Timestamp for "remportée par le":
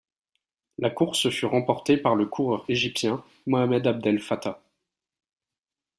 1.45-2.25